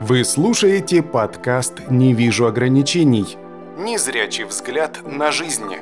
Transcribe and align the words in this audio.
Вы 0.00 0.24
слушаете 0.24 1.02
подкаст 1.02 1.88
«Не 1.88 2.14
вижу 2.14 2.46
ограничений». 2.46 3.38
Незрячий 3.78 4.44
взгляд 4.44 4.98
на 5.06 5.30
жизнь. 5.30 5.76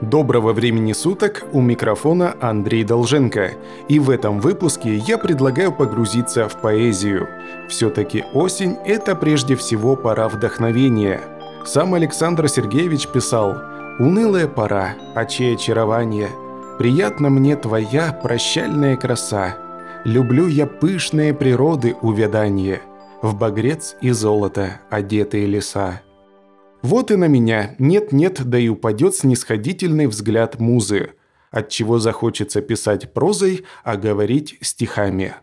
Доброго 0.00 0.52
времени 0.52 0.94
суток, 0.94 1.44
у 1.52 1.60
микрофона 1.60 2.34
Андрей 2.40 2.84
Долженко. 2.84 3.52
И 3.88 3.98
в 3.98 4.08
этом 4.08 4.40
выпуске 4.40 4.96
я 4.96 5.18
предлагаю 5.18 5.72
погрузиться 5.72 6.48
в 6.48 6.60
поэзию. 6.60 7.28
Все-таки 7.68 8.24
осень– 8.32 8.76
это 8.86 9.14
прежде 9.14 9.56
всего 9.56 9.94
пора 9.94 10.28
вдохновения. 10.28 11.20
Сам 11.66 11.94
Александр 11.94 12.48
Сергеевич 12.48 13.08
писал 13.08 13.56
«Унылая 13.98 14.48
пора, 14.48 14.94
очей 15.14 15.54
очарование, 15.54 16.30
приятна 16.78 17.28
мне 17.28 17.56
твоя 17.56 18.12
прощальная 18.12 18.96
краса, 18.96 19.56
люблю 20.04 20.48
я 20.48 20.66
пышные 20.66 21.34
природы 21.34 21.94
увядание, 22.00 22.80
в 23.22 23.36
багрец 23.36 23.96
и 24.00 24.10
золото 24.10 24.80
одетые 24.90 25.46
леса». 25.46 26.02
Вот 26.82 27.12
и 27.12 27.16
на 27.16 27.28
меня 27.28 27.76
нет-нет, 27.78 28.44
да 28.44 28.58
и 28.58 28.68
упадет 28.68 29.14
снисходительный 29.14 30.08
взгляд 30.08 30.58
музы, 30.58 31.12
от 31.52 31.68
чего 31.68 32.00
захочется 32.00 32.60
писать 32.60 33.12
прозой, 33.12 33.64
а 33.84 33.96
говорить 33.96 34.58
стихами. 34.60 35.34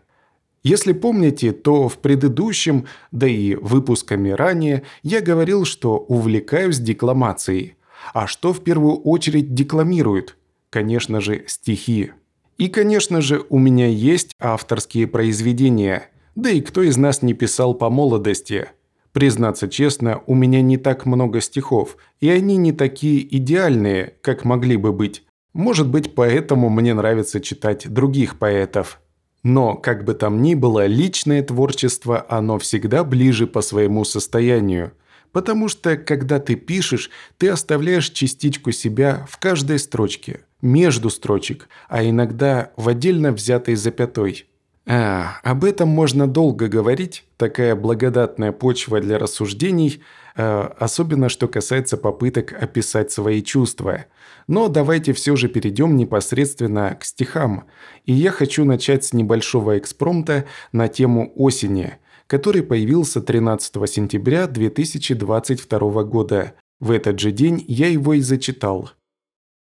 Если 0.62 0.92
помните, 0.92 1.52
то 1.52 1.88
в 1.88 1.96
предыдущем, 1.98 2.84
да 3.10 3.26
и 3.26 3.54
выпусками 3.54 4.28
ранее, 4.28 4.82
я 5.02 5.22
говорил, 5.22 5.64
что 5.64 5.96
увлекаюсь 5.96 6.78
декламацией. 6.78 7.76
А 8.12 8.26
что 8.26 8.52
в 8.52 8.62
первую 8.62 8.96
очередь 8.96 9.54
декламируют? 9.54 10.36
Конечно 10.68 11.22
же, 11.22 11.44
стихи. 11.46 12.12
И, 12.58 12.68
конечно 12.68 13.22
же, 13.22 13.42
у 13.48 13.58
меня 13.58 13.86
есть 13.86 14.36
авторские 14.38 15.06
произведения. 15.06 16.09
Да 16.34 16.50
и 16.50 16.60
кто 16.60 16.82
из 16.82 16.96
нас 16.96 17.22
не 17.22 17.34
писал 17.34 17.74
по 17.74 17.90
молодости– 17.90 18.68
Признаться 19.12 19.68
честно, 19.68 20.22
у 20.26 20.34
меня 20.34 20.62
не 20.62 20.76
так 20.76 21.04
много 21.04 21.40
стихов, 21.40 21.96
и 22.20 22.28
они 22.28 22.56
не 22.56 22.72
такие 22.72 23.36
идеальные, 23.36 24.14
как 24.20 24.44
могли 24.44 24.76
бы 24.76 24.92
быть. 24.92 25.24
Может 25.52 25.88
быть, 25.88 26.14
поэтому 26.14 26.68
мне 26.68 26.94
нравится 26.94 27.40
читать 27.40 27.88
других 27.88 28.38
поэтов. 28.38 29.00
Но, 29.42 29.74
как 29.74 30.04
бы 30.04 30.14
там 30.14 30.42
ни 30.42 30.54
было, 30.54 30.86
личное 30.86 31.42
творчество, 31.42 32.24
оно 32.28 32.58
всегда 32.58 33.02
ближе 33.02 33.48
по 33.48 33.62
своему 33.62 34.04
состоянию. 34.04 34.92
Потому 35.32 35.68
что, 35.68 35.96
когда 35.96 36.38
ты 36.38 36.54
пишешь, 36.54 37.10
ты 37.38 37.48
оставляешь 37.48 38.10
частичку 38.10 38.70
себя 38.70 39.26
в 39.28 39.38
каждой 39.38 39.78
строчке, 39.80 40.44
между 40.60 41.10
строчек, 41.10 41.68
а 41.88 42.04
иногда 42.04 42.70
в 42.76 42.88
отдельно 42.88 43.32
взятой 43.32 43.74
запятой. 43.74 44.46
А, 44.92 45.38
об 45.44 45.64
этом 45.64 45.88
можно 45.88 46.26
долго 46.26 46.66
говорить, 46.66 47.22
такая 47.36 47.76
благодатная 47.76 48.50
почва 48.50 49.00
для 49.00 49.20
рассуждений, 49.20 50.02
а, 50.34 50.74
особенно 50.80 51.28
что 51.28 51.46
касается 51.46 51.96
попыток 51.96 52.52
описать 52.60 53.12
свои 53.12 53.40
чувства. 53.40 54.06
Но 54.48 54.66
давайте 54.66 55.12
все 55.12 55.36
же 55.36 55.46
перейдем 55.46 55.96
непосредственно 55.96 56.96
к 56.98 57.04
стихам. 57.04 57.68
И 58.04 58.12
я 58.12 58.32
хочу 58.32 58.64
начать 58.64 59.04
с 59.04 59.12
небольшого 59.12 59.78
экспромта 59.78 60.46
на 60.72 60.88
тему 60.88 61.32
осени, 61.36 61.98
который 62.26 62.64
появился 62.64 63.22
13 63.22 63.72
сентября 63.88 64.48
2022 64.48 66.02
года. 66.02 66.54
В 66.80 66.90
этот 66.90 67.20
же 67.20 67.30
день 67.30 67.64
я 67.68 67.86
его 67.86 68.14
и 68.14 68.20
зачитал. 68.22 68.90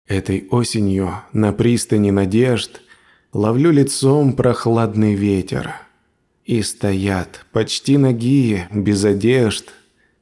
«Этой 0.08 0.48
осенью 0.52 1.10
на 1.34 1.54
пристани 1.54 2.12
надежд– 2.12 2.82
Ловлю 3.33 3.72
лицом 3.72 4.33
прохладный 4.33 5.14
ветер. 5.14 5.73
И 6.45 6.61
стоят, 6.61 7.45
почти 7.52 7.97
ноги, 7.97 8.66
без 8.72 9.03
одежд, 9.03 9.73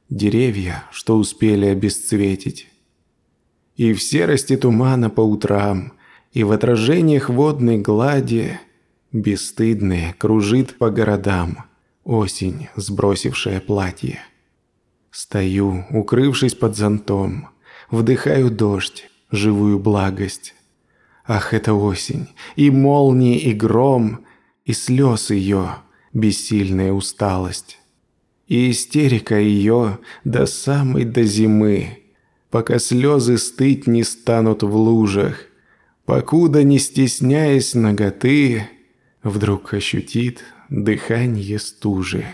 Деревья, 0.08 0.84
что 0.92 1.16
успели 1.16 1.66
обесцветить. 1.66 2.68
И 3.76 3.92
в 3.92 4.02
серости 4.02 4.56
тумана 4.56 5.10
по 5.10 5.20
утрам, 5.20 5.92
И 6.32 6.42
в 6.44 6.52
отражениях 6.52 7.30
водной 7.30 7.78
глади 7.78 8.60
Бесстыдные 9.12 10.14
кружит 10.18 10.76
по 10.76 10.90
городам 10.90 11.64
Осень, 12.04 12.68
сбросившая 12.76 13.60
платье. 13.60 14.20
Стою, 15.10 15.84
укрывшись 15.90 16.54
под 16.54 16.76
зонтом, 16.76 17.48
Вдыхаю 17.90 18.50
дождь, 18.50 19.08
живую 19.30 19.78
благость. 19.78 20.54
Ах, 21.26 21.54
это 21.54 21.74
осень, 21.74 22.28
и 22.54 22.70
молнии, 22.70 23.38
и 23.38 23.52
гром, 23.52 24.24
и 24.64 24.72
слез 24.72 25.30
ее, 25.30 25.76
бессильная 26.12 26.92
усталость. 26.92 27.78
И 28.46 28.70
истерика 28.70 29.38
ее 29.38 29.98
до 30.24 30.46
самой 30.46 31.04
до 31.04 31.24
зимы, 31.24 31.98
пока 32.50 32.78
слезы 32.78 33.38
стыть 33.38 33.88
не 33.88 34.04
станут 34.04 34.62
в 34.62 34.74
лужах, 34.76 35.36
покуда, 36.04 36.62
не 36.62 36.78
стесняясь 36.78 37.74
ноготы, 37.74 38.68
вдруг 39.24 39.74
ощутит 39.74 40.44
дыхание 40.68 41.58
стужи. 41.58 42.24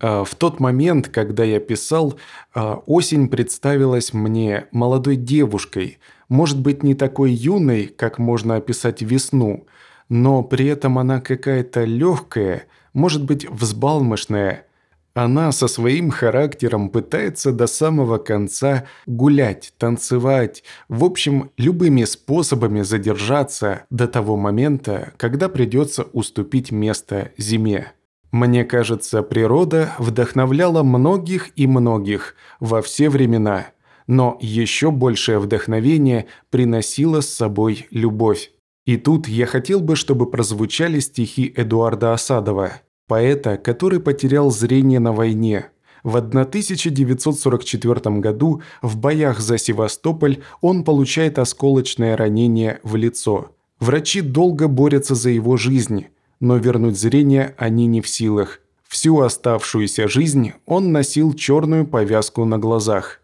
А, 0.00 0.24
в 0.24 0.34
тот 0.34 0.58
момент, 0.58 1.08
когда 1.08 1.44
я 1.44 1.60
писал, 1.60 2.18
а, 2.52 2.82
осень 2.86 3.28
представилась 3.28 4.12
мне 4.12 4.66
молодой 4.72 5.14
девушкой, 5.14 5.98
может 6.30 6.60
быть 6.60 6.82
не 6.82 6.94
такой 6.94 7.32
юной, 7.32 7.86
как 7.86 8.18
можно 8.18 8.56
описать 8.56 9.02
весну, 9.02 9.66
но 10.08 10.42
при 10.42 10.66
этом 10.66 10.98
она 10.98 11.20
какая-то 11.20 11.84
легкая, 11.84 12.64
может 12.94 13.24
быть 13.24 13.48
взбалмошная. 13.50 14.64
Она 15.12 15.50
со 15.50 15.66
своим 15.66 16.10
характером 16.10 16.88
пытается 16.88 17.52
до 17.52 17.66
самого 17.66 18.18
конца 18.18 18.86
гулять, 19.06 19.74
танцевать, 19.76 20.62
в 20.88 21.04
общем, 21.04 21.50
любыми 21.58 22.04
способами 22.04 22.82
задержаться 22.82 23.86
до 23.90 24.06
того 24.06 24.36
момента, 24.36 25.12
когда 25.16 25.48
придется 25.48 26.04
уступить 26.04 26.70
место 26.70 27.32
зиме. 27.36 27.92
Мне 28.30 28.64
кажется, 28.64 29.22
природа 29.24 29.94
вдохновляла 29.98 30.84
многих 30.84 31.50
и 31.56 31.66
многих 31.66 32.36
во 32.60 32.80
все 32.80 33.10
времена, 33.10 33.66
но 34.10 34.36
еще 34.40 34.90
большее 34.90 35.38
вдохновение 35.38 36.26
приносила 36.50 37.22
с 37.22 37.30
собой 37.30 37.86
любовь. 37.90 38.50
И 38.84 38.96
тут 38.96 39.28
я 39.28 39.46
хотел 39.46 39.80
бы, 39.80 39.96
чтобы 39.96 40.28
прозвучали 40.28 40.98
стихи 40.98 41.52
Эдуарда 41.56 42.12
Осадова, 42.12 42.82
поэта, 43.06 43.56
который 43.56 44.00
потерял 44.00 44.50
зрение 44.50 44.98
на 44.98 45.12
войне. 45.12 45.70
В 46.02 46.16
1944 46.16 48.18
году 48.18 48.62
в 48.82 48.98
боях 48.98 49.40
за 49.40 49.58
Севастополь 49.58 50.42
он 50.60 50.84
получает 50.84 51.38
осколочное 51.38 52.16
ранение 52.16 52.80
в 52.82 52.96
лицо. 52.96 53.52
Врачи 53.78 54.20
долго 54.20 54.68
борются 54.68 55.14
за 55.14 55.30
его 55.30 55.56
жизнь– 55.56 56.08
но 56.40 56.56
вернуть 56.56 56.98
зрение 56.98 57.54
они 57.58 57.86
не 57.86 58.00
в 58.00 58.08
силах. 58.08 58.60
Всю 58.88 59.20
оставшуюся 59.20 60.08
жизнь 60.08 60.54
он 60.66 60.90
носил 60.90 61.34
черную 61.34 61.86
повязку 61.86 62.44
на 62.44 62.58
глазах. 62.58 63.19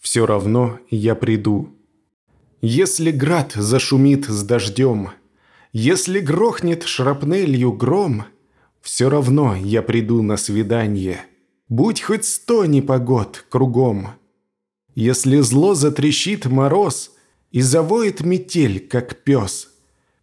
«Все 0.00 0.26
равно 0.26 0.78
я 0.90 1.14
приду. 1.14 1.74
Если 2.60 3.10
град 3.10 3.52
зашумит 3.54 4.26
с 4.26 4.42
дождем, 4.42 5.10
если 5.72 6.20
грохнет 6.20 6.84
шрапнелью 6.84 7.72
гром, 7.72 8.24
все 8.80 9.08
равно 9.08 9.54
я 9.54 9.82
приду 9.82 10.22
на 10.22 10.36
свидание, 10.36 11.20
будь 11.68 12.00
хоть 12.00 12.24
сто 12.24 12.64
непогод 12.64 13.44
кругом. 13.48 14.08
Если 14.94 15.40
зло 15.40 15.74
затрещит 15.74 16.46
мороз 16.46 17.12
и 17.50 17.60
завоет 17.60 18.22
метель, 18.22 18.80
как 18.80 19.22
пес– 19.22 19.68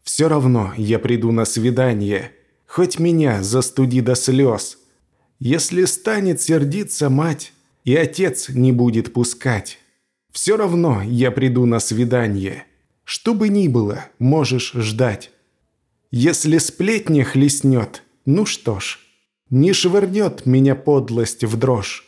все 0.05 0.29
равно 0.29 0.71
я 0.77 0.99
приду 0.99 1.31
на 1.31 1.45
свидание, 1.45 2.31
хоть 2.67 2.99
меня 2.99 3.41
застуди 3.41 4.01
до 4.01 4.13
слез. 4.13 4.77
Если 5.39 5.83
станет 5.85 6.39
сердиться 6.39 7.09
мать, 7.09 7.53
и 7.85 7.95
отец 7.95 8.49
не 8.49 8.73
будет 8.73 9.13
пускать, 9.13 9.79
все 10.31 10.57
равно 10.57 11.01
я 11.01 11.31
приду 11.31 11.65
на 11.65 11.79
свидание. 11.79 12.65
Что 13.05 13.33
бы 13.33 13.47
ни 13.47 13.69
было, 13.69 14.05
можешь 14.19 14.73
ждать. 14.73 15.31
Если 16.11 16.57
сплетня 16.57 17.23
хлестнет, 17.23 18.03
ну 18.25 18.45
что 18.45 18.79
ж, 18.79 18.99
не 19.49 19.71
швырнет 19.71 20.45
меня 20.45 20.75
подлость 20.75 21.43
в 21.43 21.55
дрожь. 21.57 22.05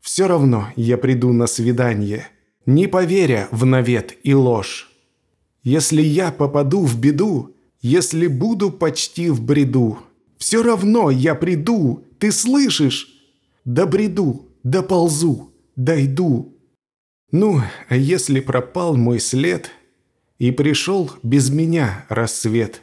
Все 0.00 0.28
равно 0.28 0.68
я 0.76 0.96
приду 0.96 1.32
на 1.32 1.48
свидание, 1.48 2.28
не 2.64 2.86
поверя 2.86 3.48
в 3.50 3.66
навет 3.66 4.16
и 4.22 4.32
ложь. 4.34 4.90
Если 5.64 6.00
я 6.00 6.30
попаду 6.30 6.84
в 6.84 6.98
беду, 6.98 7.54
если 7.82 8.28
буду 8.28 8.70
почти 8.70 9.30
в 9.30 9.42
бреду, 9.42 9.98
все 10.38 10.62
равно 10.62 11.10
я 11.10 11.34
приду, 11.34 12.04
ты 12.20 12.30
слышишь? 12.30 13.08
Да 13.64 13.84
бреду, 13.84 14.45
да 14.66 14.82
ползу, 14.82 15.54
дойду. 15.76 16.58
Ну, 17.30 17.60
а 17.88 17.96
если 17.96 18.40
пропал 18.40 18.96
мой 18.96 19.20
след 19.20 19.70
и 20.38 20.50
пришел 20.50 21.12
без 21.22 21.50
меня 21.50 22.04
рассвет, 22.08 22.82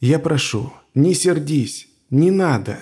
я 0.00 0.18
прошу, 0.18 0.72
не 0.92 1.14
сердись, 1.14 1.86
не 2.10 2.32
надо. 2.32 2.80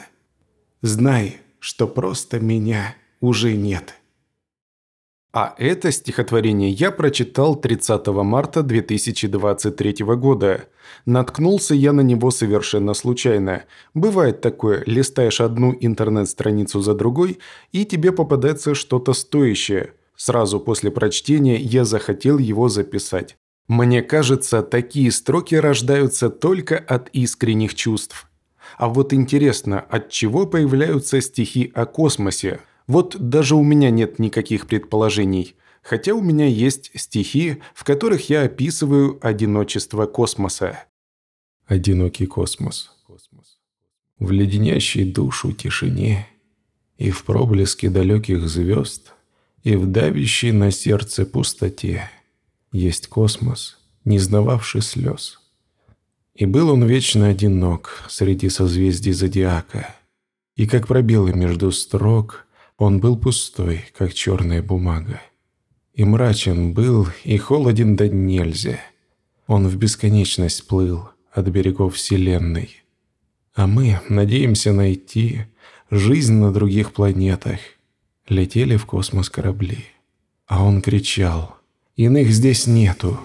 Знай, 0.81 1.41
что 1.59 1.87
просто 1.87 2.41
меня 2.41 2.95
уже 3.21 3.55
нет. 3.55 3.97
А 5.33 5.55
это 5.57 5.91
стихотворение 5.93 6.71
я 6.71 6.91
прочитал 6.91 7.57
30 7.57 8.07
марта 8.09 8.63
2023 8.63 10.05
года. 10.17 10.65
Наткнулся 11.07 11.75
я 11.75 11.95
на 11.95 12.03
него 12.03 12.31
совершенно 12.31 12.93
случайно. 12.93 13.65
Бывает 13.95 14.43
такое, 14.43 14.83
листаешь 14.85 15.41
одну 15.41 15.75
интернет-страницу 15.81 16.83
за 16.83 16.95
другой, 16.95 17.39
и 17.73 17.87
тебе 17.87 18.13
попадается 18.13 18.75
что-то 18.75 19.15
стоящее. 19.15 19.95
Сразу 20.17 20.61
после 20.61 20.91
прочтения 20.91 21.57
я 21.57 21.87
захотел 21.87 22.37
его 22.37 22.69
записать. 22.69 23.37
Мне 23.69 24.03
кажется, 24.03 24.63
такие 24.63 25.11
строки 25.11 25.55
рождаются 25.55 26.29
только 26.29 26.77
от 26.77 27.09
искренних 27.15 27.75
чувств. 27.75 28.29
А 28.77 28.89
вот 28.89 29.15
интересно, 29.15 29.81
от 29.81 30.11
чего 30.11 30.47
появляются 30.47 31.23
стихи 31.23 31.73
о 31.75 31.87
космосе– 31.87 32.61
вот 32.93 33.17
даже 33.19 33.57
у 33.57 33.63
меня 33.63 33.91
нет 33.91 34.19
никаких 34.19 34.67
предположений, 34.67 35.57
хотя 35.83 36.13
у 36.13 36.21
меня 36.21 36.47
есть 36.47 36.91
стихи, 36.95 37.63
в 37.75 37.85
которых 37.85 38.29
я 38.29 38.43
описываю 38.43 39.19
одиночество 39.23 40.05
космоса. 40.05 40.85
Одинокий 41.67 42.27
космос. 42.27 42.91
В 44.19 44.31
леденящей 44.31 45.11
душу 45.11 45.53
тишине 45.53 46.29
и 46.99 47.11
в 47.11 47.25
проблеске 47.25 47.89
далеких 47.89 48.47
звезд, 48.47 49.15
и 49.65 49.75
в 49.75 49.87
давящей 49.87 50.53
на 50.53 50.71
сердце 50.71 51.25
пустоте 51.25 52.11
есть 52.73 53.07
космос, 53.07 53.79
не 54.05 54.19
знававший 54.19 54.83
слез. 54.83 55.41
И 56.35 56.45
был 56.45 56.69
он 56.69 56.85
вечно 56.85 57.29
одинок 57.29 58.05
среди 58.11 58.51
созвездий 58.51 59.13
зодиака, 59.13 59.95
и 60.57 60.67
как 60.67 60.89
пробелы 60.89 61.33
между 61.33 61.73
строк– 61.73 62.47
он 62.79 63.01
был 63.01 63.17
пустой, 63.17 63.85
как 63.97 64.15
черная 64.15 64.63
бумага. 64.63 65.21
И 65.95 66.05
мрачен 66.05 66.73
был, 66.73 67.07
и 67.25 67.37
холоден 67.37 67.97
да 67.97 68.09
нельзя. 68.09 68.81
Он 69.47 69.69
в 69.69 69.77
бесконечность 69.77 70.67
плыл 70.67 71.11
от 71.33 71.49
берегов 71.49 71.97
вселенной. 71.97 72.83
А 73.55 73.67
мы 73.67 74.01
надеемся 74.09 74.73
найти 74.73 75.43
жизнь 75.91 76.35
на 76.35 76.53
других 76.53 76.93
планетах. 76.93 77.61
Летели 78.29 78.77
в 78.77 78.87
космос 78.87 79.29
корабли. 79.29 79.85
А 80.47 80.65
он 80.65 80.81
кричал 80.81 81.57
«Иных 81.97 82.31
здесь 82.31 82.67
нету!» 82.67 83.19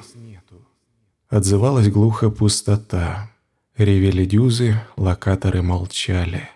Отзывалась 1.29 1.89
глухо 1.89 2.29
пустота. 2.29 3.31
Ревели 3.77 4.25
дюзы, 4.25 4.81
локаторы 4.95 5.61
молчали. 5.61 6.49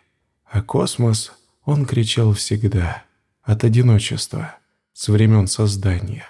А 0.46 0.62
космос 0.62 1.34
он 1.66 1.86
кричал 1.86 2.34
всегда, 2.34 3.04
от 3.44 3.64
одиночества, 3.64 4.56
с 4.94 5.08
времен 5.10 5.48
создания. 5.48 6.26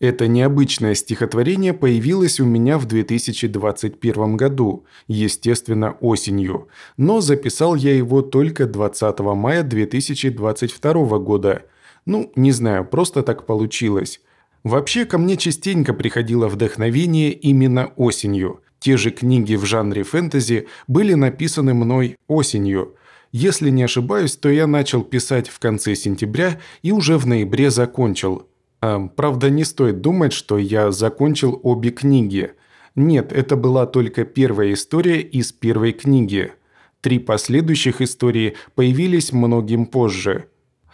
Это 0.00 0.26
необычное 0.28 0.94
стихотворение 0.94 1.74
появилось 1.74 2.40
у 2.40 2.46
меня 2.46 2.78
в 2.78 2.86
2021 2.86 4.36
году, 4.38 4.86
естественно, 5.08 5.92
осенью, 6.00 6.68
но 6.96 7.20
записал 7.20 7.74
я 7.74 7.94
его 7.94 8.22
только 8.22 8.66
20 8.66 9.18
мая 9.20 9.62
2022 9.62 11.18
года. 11.18 11.64
Ну, 12.06 12.32
не 12.34 12.50
знаю, 12.52 12.86
просто 12.86 13.22
так 13.22 13.44
получилось. 13.44 14.22
Вообще, 14.64 15.04
ко 15.04 15.18
мне 15.18 15.36
частенько 15.36 15.92
приходило 15.92 16.48
вдохновение 16.48 17.32
именно 17.32 17.88
осенью. 17.96 18.62
Те 18.78 18.96
же 18.96 19.10
книги 19.10 19.54
в 19.56 19.66
жанре 19.66 20.02
фэнтези 20.02 20.66
были 20.88 21.12
написаны 21.12 21.74
мной 21.74 22.16
осенью– 22.26 22.94
если 23.32 23.70
не 23.70 23.84
ошибаюсь, 23.84 24.36
то 24.36 24.48
я 24.48 24.66
начал 24.66 25.02
писать 25.02 25.48
в 25.48 25.58
конце 25.58 25.94
сентября 25.94 26.58
и 26.82 26.92
уже 26.92 27.16
в 27.16 27.26
ноябре 27.26 27.70
закончил. 27.70 28.48
А, 28.80 29.06
правда, 29.08 29.50
не 29.50 29.64
стоит 29.64 30.00
думать, 30.00 30.32
что 30.32 30.58
я 30.58 30.90
закончил 30.90 31.60
обе 31.62 31.90
книги. 31.90 32.52
Нет, 32.96 33.32
это 33.32 33.56
была 33.56 33.86
только 33.86 34.24
первая 34.24 34.72
история 34.72 35.20
из 35.20 35.52
первой 35.52 35.92
книги. 35.92 36.52
Три 37.00 37.18
последующих 37.18 38.00
истории 38.00 38.56
появились 38.74 39.32
многим 39.32 39.86
позже. 39.86 40.46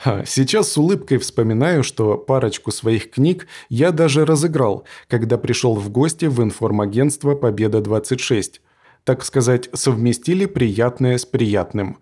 А, 0.04 0.24
сейчас 0.26 0.70
с 0.70 0.76
улыбкой 0.76 1.18
вспоминаю, 1.18 1.82
что 1.82 2.18
парочку 2.18 2.70
своих 2.70 3.10
книг 3.10 3.46
я 3.70 3.92
даже 3.92 4.26
разыграл, 4.26 4.84
когда 5.08 5.38
пришел 5.38 5.74
в 5.74 5.88
гости 5.88 6.26
в 6.26 6.42
информагентство 6.42 7.34
«Победа-26» 7.34 8.60
так 9.06 9.24
сказать, 9.24 9.70
совместили 9.72 10.46
приятное 10.46 11.16
с 11.16 11.24
приятным. 11.24 11.98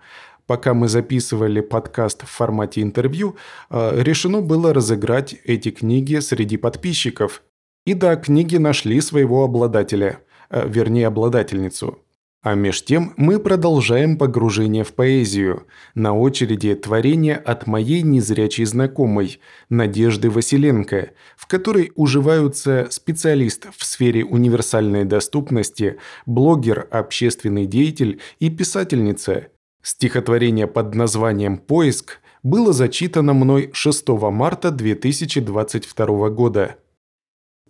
Пока 0.47 0.73
мы 0.73 0.89
записывали 0.89 1.61
подкаст 1.61 2.23
в 2.23 2.31
формате 2.31 2.81
интервью, 2.81 3.37
э, 3.69 4.03
решено 4.03 4.41
было 4.41 4.73
разыграть 4.73 5.35
эти 5.45 5.71
книги 5.71 6.19
среди 6.21 6.57
подписчиков. 6.57 7.43
И 7.85 7.93
да, 7.93 8.17
книги 8.17 8.57
нашли 8.57 9.03
своего 9.03 9.45
обладателя, 9.45 10.21
э, 10.49 10.67
вернее 10.67 11.07
обладательницу. 11.07 11.99
А 12.45 12.55
меж 12.57 12.85
тем 12.85 13.15
мы 13.17 13.41
продолжаем 13.41 14.19
погружение 14.19 14.85
в 14.85 14.93
поэзию. 14.93 15.67
На 15.95 16.13
очереди 16.13 16.75
творение 16.75 17.37
от 17.37 17.67
моей 17.67 18.03
незрячей 18.03 18.67
знакомой, 18.67 19.41
Надежды 19.71 20.29
Василенко, 20.29 21.13
в 21.39 21.47
которой 21.47 21.91
уживаются 21.95 22.89
специалист 22.91 23.69
в 23.75 23.83
сфере 23.83 24.27
универсальной 24.27 25.07
доступности, 25.07 25.97
блогер, 26.27 26.87
общественный 26.91 27.65
деятель 27.65 28.21
и 28.41 28.51
писательница. 28.51 29.49
Стихотворение 29.83 30.67
под 30.67 30.95
названием 30.95 31.57
«Поиск» 31.57 32.21
было 32.43 32.75
зачитано 32.75 33.33
мной 33.33 33.71
6 33.73 34.07
марта 34.09 34.71
2022 34.71 36.29
года. 36.29 36.77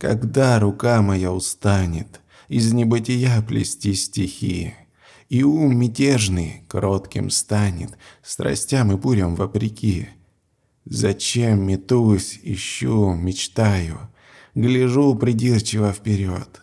«Когда 0.00 0.58
рука 0.58 1.00
моя 1.00 1.32
устанет, 1.32 2.20
из 2.49 2.73
небытия 2.73 3.41
плести 3.43 3.94
стихи. 3.94 4.75
И 5.29 5.43
ум 5.43 5.76
мятежный 5.76 6.64
кротким 6.69 7.31
станет, 7.31 7.96
страстям 8.23 8.93
и 8.93 8.96
бурям 8.96 9.35
вопреки. 9.35 10.08
Зачем 10.85 11.67
метусь, 11.67 12.38
ищу, 12.43 13.14
мечтаю, 13.14 14.11
гляжу 14.55 15.14
придирчиво 15.14 15.93
вперед. 15.93 16.61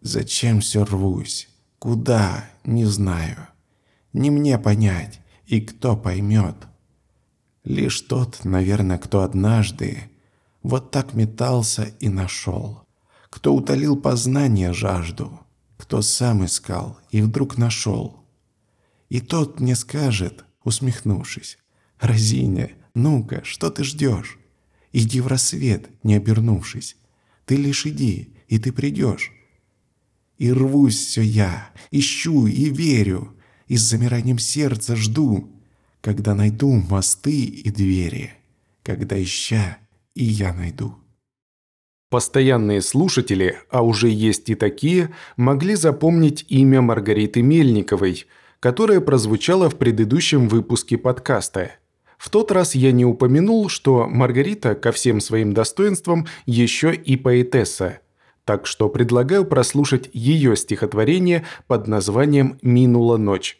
Зачем 0.00 0.60
все 0.60 0.84
рвусь, 0.84 1.48
куда, 1.78 2.48
не 2.64 2.84
знаю. 2.84 3.48
Не 4.12 4.30
мне 4.30 4.58
понять, 4.58 5.20
и 5.46 5.60
кто 5.60 5.96
поймет. 5.96 6.56
Лишь 7.64 8.00
тот, 8.02 8.44
наверное, 8.44 8.98
кто 8.98 9.22
однажды 9.22 10.10
вот 10.62 10.90
так 10.92 11.14
метался 11.14 11.84
и 11.98 12.08
нашел 12.08 12.83
кто 13.34 13.52
утолил 13.52 13.96
познание 13.96 14.72
жажду, 14.72 15.40
кто 15.76 16.02
сам 16.02 16.44
искал 16.44 17.00
и 17.10 17.20
вдруг 17.20 17.58
нашел. 17.58 18.24
И 19.08 19.20
тот 19.20 19.58
мне 19.58 19.74
скажет, 19.74 20.44
усмехнувшись, 20.62 21.58
«Разиня, 21.98 22.70
ну-ка, 22.94 23.42
что 23.42 23.70
ты 23.70 23.82
ждешь? 23.82 24.38
Иди 24.92 25.20
в 25.20 25.26
рассвет, 25.26 25.90
не 26.04 26.14
обернувшись. 26.14 26.96
Ты 27.44 27.56
лишь 27.56 27.86
иди, 27.86 28.36
и 28.46 28.60
ты 28.60 28.72
придешь». 28.72 29.32
И 30.38 30.52
рвусь 30.52 31.04
все 31.04 31.22
я, 31.22 31.70
ищу 31.90 32.46
и 32.46 32.70
верю, 32.70 33.34
и 33.66 33.76
с 33.76 33.82
замиранием 33.82 34.38
сердца 34.38 34.94
жду, 34.94 35.50
когда 36.00 36.36
найду 36.36 36.70
мосты 36.70 37.42
и 37.42 37.68
двери, 37.72 38.32
когда 38.84 39.20
ища 39.20 39.78
и 40.14 40.22
я 40.22 40.54
найду. 40.54 41.03
Постоянные 42.14 42.80
слушатели, 42.80 43.56
а 43.70 43.82
уже 43.82 44.08
есть 44.08 44.48
и 44.48 44.54
такие, 44.54 45.10
могли 45.36 45.74
запомнить 45.74 46.46
имя 46.48 46.80
Маргариты 46.80 47.42
Мельниковой, 47.42 48.26
которое 48.60 49.00
прозвучало 49.00 49.68
в 49.68 49.74
предыдущем 49.74 50.46
выпуске 50.46 50.96
подкаста. 50.96 51.72
В 52.16 52.30
тот 52.30 52.52
раз 52.52 52.76
я 52.76 52.92
не 52.92 53.04
упомянул, 53.04 53.68
что 53.68 54.06
Маргарита 54.06 54.76
ко 54.76 54.92
всем 54.92 55.18
своим 55.18 55.54
достоинствам 55.54 56.28
еще 56.46 56.94
и 56.94 57.16
поэтесса. 57.16 57.98
Так 58.44 58.68
что 58.68 58.88
предлагаю 58.88 59.44
прослушать 59.44 60.08
ее 60.12 60.56
стихотворение 60.56 61.44
под 61.66 61.88
названием 61.88 62.60
«Минула 62.62 63.16
ночь». 63.16 63.58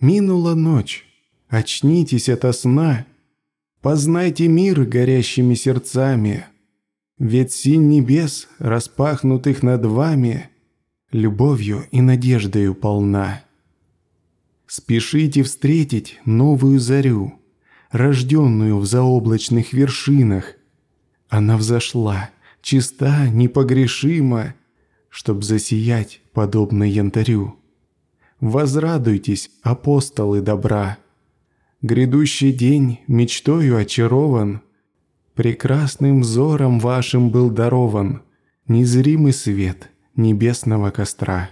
«Минула 0.00 0.56
ночь. 0.56 1.06
Очнитесь 1.48 2.28
ото 2.28 2.52
сна. 2.52 3.06
Познайте 3.80 4.48
мир 4.48 4.82
горящими 4.82 5.54
сердцами». 5.54 6.49
Ведь 7.20 7.52
синь 7.52 7.88
небес, 7.88 8.48
распахнутых 8.58 9.62
над 9.62 9.84
вами, 9.84 10.48
Любовью 11.12 11.84
и 11.90 12.00
надеждою 12.00 12.74
полна. 12.74 13.42
Спешите 14.66 15.42
встретить 15.42 16.18
новую 16.24 16.80
зарю, 16.80 17.34
Рожденную 17.90 18.78
в 18.78 18.86
заоблачных 18.86 19.74
вершинах. 19.74 20.54
Она 21.28 21.58
взошла, 21.58 22.30
чиста, 22.62 23.28
непогрешима, 23.28 24.54
Чтоб 25.10 25.44
засиять, 25.44 26.22
подобно 26.32 26.84
янтарю. 26.84 27.56
Возрадуйтесь, 28.40 29.50
апостолы 29.62 30.40
добра. 30.40 30.96
Грядущий 31.82 32.52
день 32.52 33.00
мечтою 33.08 33.76
очарован, 33.76 34.62
Прекрасным 35.34 36.22
взором 36.22 36.80
вашим 36.80 37.30
был 37.30 37.50
дарован 37.50 38.22
Незримый 38.66 39.32
свет 39.32 39.90
небесного 40.14 40.90
костра. 40.90 41.50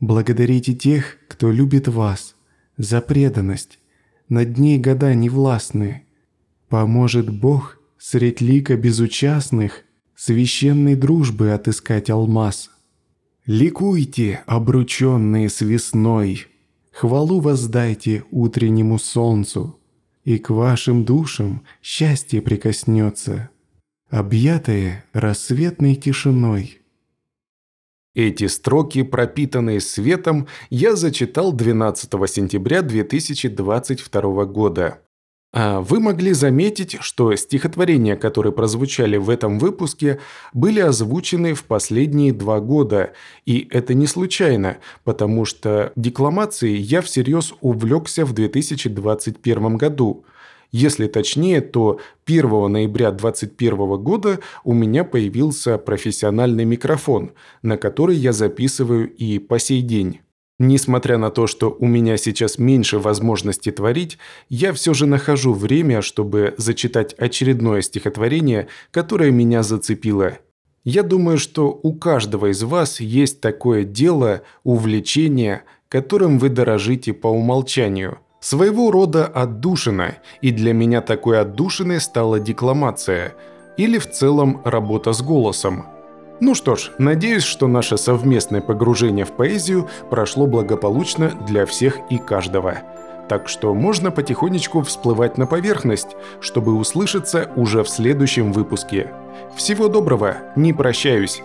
Благодарите 0.00 0.74
тех, 0.74 1.16
кто 1.28 1.50
любит 1.50 1.88
вас, 1.88 2.34
За 2.76 3.00
преданность, 3.00 3.78
над 4.28 4.58
ней 4.58 4.78
года 4.78 5.14
не 5.14 5.28
властны. 5.28 6.04
Поможет 6.68 7.28
Бог 7.30 7.78
средь 7.98 8.40
лика 8.40 8.76
безучастных 8.76 9.84
Священной 10.14 10.96
дружбы 10.96 11.52
отыскать 11.52 12.10
алмаз. 12.10 12.70
Ликуйте, 13.46 14.42
обрученные 14.46 15.48
с 15.48 15.60
весной, 15.60 16.46
Хвалу 16.92 17.40
воздайте 17.40 18.24
утреннему 18.32 18.98
солнцу, 18.98 19.78
И 20.28 20.36
к 20.36 20.50
вашим 20.50 21.06
душам 21.06 21.64
счастье 21.80 22.42
прикоснется, 22.42 23.48
Объятое 24.10 25.06
рассветной 25.14 25.94
тишиной. 25.94 26.82
Эти 28.14 28.46
строки, 28.46 29.04
пропитанные 29.04 29.80
светом, 29.80 30.46
я 30.68 30.96
зачитал 30.96 31.54
12 31.54 32.10
сентября 32.28 32.82
2022 32.82 34.44
года. 34.44 35.00
А 35.50 35.80
вы 35.80 35.98
могли 35.98 36.34
заметить, 36.34 36.98
что 37.00 37.34
стихотворения, 37.34 38.16
которые 38.16 38.52
прозвучали 38.52 39.16
в 39.16 39.30
этом 39.30 39.58
выпуске, 39.58 40.20
были 40.52 40.80
озвучены 40.80 41.54
в 41.54 41.64
последние 41.64 42.34
два 42.34 42.60
года. 42.60 43.14
И 43.46 43.66
это 43.70 43.94
не 43.94 44.06
случайно, 44.06 44.76
потому 45.04 45.46
что 45.46 45.92
декламацией 45.96 46.76
я 46.76 47.00
всерьез 47.00 47.54
увлекся 47.62 48.26
в 48.26 48.34
2021 48.34 49.76
году. 49.78 50.24
Если 50.70 51.06
точнее, 51.06 51.62
то 51.62 51.98
1 52.26 52.70
ноября 52.70 53.10
2021 53.10 54.02
года 54.02 54.40
у 54.64 54.74
меня 54.74 55.02
появился 55.02 55.78
профессиональный 55.78 56.66
микрофон, 56.66 57.32
на 57.62 57.78
который 57.78 58.16
я 58.16 58.34
записываю 58.34 59.10
и 59.10 59.38
по 59.38 59.58
сей 59.58 59.80
день. 59.80 60.20
Несмотря 60.58 61.18
на 61.18 61.30
то, 61.30 61.46
что 61.46 61.76
у 61.78 61.86
меня 61.86 62.16
сейчас 62.16 62.58
меньше 62.58 62.98
возможностей 62.98 63.70
творить, 63.70 64.18
я 64.48 64.72
все 64.72 64.92
же 64.92 65.06
нахожу 65.06 65.52
время, 65.52 66.02
чтобы 66.02 66.54
зачитать 66.56 67.14
очередное 67.14 67.80
стихотворение, 67.80 68.66
которое 68.90 69.30
меня 69.30 69.62
зацепило. 69.62 70.38
Я 70.84 71.04
думаю, 71.04 71.38
что 71.38 71.78
у 71.82 71.94
каждого 71.94 72.50
из 72.50 72.62
вас 72.64 72.98
есть 72.98 73.40
такое 73.40 73.84
дело, 73.84 74.42
увлечение, 74.64 75.62
которым 75.88 76.40
вы 76.40 76.48
дорожите 76.48 77.12
по 77.12 77.28
умолчанию. 77.28 78.18
Своего 78.40 78.90
рода 78.90 79.26
отдушина, 79.26 80.16
и 80.42 80.50
для 80.50 80.72
меня 80.72 81.02
такой 81.02 81.40
отдушиной 81.40 82.00
стала 82.00 82.40
декламация, 82.40 83.34
или 83.76 83.98
в 83.98 84.10
целом 84.10 84.60
работа 84.64 85.12
с 85.12 85.22
голосом– 85.22 85.86
ну 86.40 86.54
что 86.54 86.76
ж, 86.76 86.92
надеюсь, 86.98 87.42
что 87.42 87.66
наше 87.66 87.98
совместное 87.98 88.60
погружение 88.60 89.24
в 89.24 89.32
поэзию 89.32 89.88
прошло 90.10 90.46
благополучно 90.46 91.32
для 91.46 91.66
всех 91.66 91.98
и 92.10 92.18
каждого. 92.18 92.78
Так 93.28 93.48
что 93.48 93.74
можно 93.74 94.10
потихонечку 94.10 94.82
всплывать 94.82 95.36
на 95.36 95.46
поверхность, 95.46 96.16
чтобы 96.40 96.74
услышаться 96.74 97.50
уже 97.56 97.82
в 97.82 97.88
следующем 97.88 98.52
выпуске. 98.52 99.12
Всего 99.56 99.88
доброго, 99.88 100.36
не 100.56 100.72
прощаюсь. 100.72 101.42